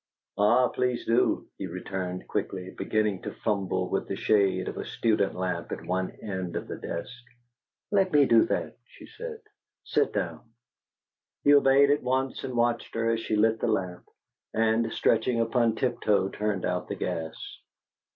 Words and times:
"Ah, 0.39 0.67
please 0.69 1.05
do!" 1.05 1.47
he 1.59 1.67
returned, 1.67 2.27
quickly, 2.27 2.71
beginning 2.75 3.21
to 3.21 3.33
fumble 3.43 3.87
with 3.87 4.07
the 4.07 4.15
shade 4.15 4.67
of 4.67 4.75
a 4.77 4.83
student 4.83 5.35
lamp 5.35 5.71
at 5.71 5.85
one 5.85 6.09
end 6.23 6.55
of 6.55 6.67
the 6.67 6.75
desk. 6.77 7.13
"Let 7.91 8.11
me 8.11 8.25
do 8.25 8.45
that," 8.47 8.77
she 8.87 9.05
said. 9.05 9.41
"Sit 9.83 10.11
down." 10.11 10.41
He 11.43 11.53
obeyed 11.53 11.91
at 11.91 12.01
once, 12.01 12.43
and 12.43 12.57
watched 12.57 12.95
her 12.95 13.11
as 13.11 13.19
she 13.19 13.35
lit 13.35 13.59
the 13.59 13.67
lamp, 13.67 14.05
and, 14.55 14.91
stretching 14.91 15.39
upon 15.39 15.75
tiptoe, 15.75 16.29
turned 16.29 16.65
out 16.65 16.87
the 16.87 16.95
gas. 16.95 17.35